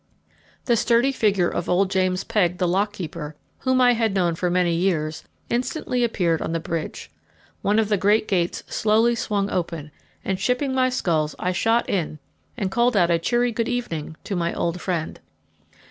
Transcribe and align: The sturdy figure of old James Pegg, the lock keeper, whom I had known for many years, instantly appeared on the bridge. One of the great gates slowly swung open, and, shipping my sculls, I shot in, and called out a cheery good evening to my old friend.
The 0.65 0.75
sturdy 0.75 1.11
figure 1.11 1.47
of 1.47 1.69
old 1.69 1.91
James 1.91 2.23
Pegg, 2.23 2.57
the 2.57 2.67
lock 2.67 2.91
keeper, 2.93 3.35
whom 3.59 3.79
I 3.79 3.93
had 3.93 4.15
known 4.15 4.33
for 4.33 4.49
many 4.49 4.73
years, 4.73 5.23
instantly 5.47 6.03
appeared 6.03 6.41
on 6.41 6.53
the 6.53 6.59
bridge. 6.59 7.11
One 7.61 7.77
of 7.77 7.87
the 7.87 7.97
great 7.97 8.27
gates 8.27 8.63
slowly 8.67 9.13
swung 9.13 9.51
open, 9.51 9.91
and, 10.25 10.39
shipping 10.39 10.73
my 10.73 10.89
sculls, 10.89 11.35
I 11.37 11.51
shot 11.51 11.87
in, 11.87 12.17
and 12.57 12.71
called 12.71 12.97
out 12.97 13.11
a 13.11 13.19
cheery 13.19 13.51
good 13.51 13.69
evening 13.69 14.17
to 14.23 14.35
my 14.35 14.55
old 14.55 14.81
friend. 14.81 15.19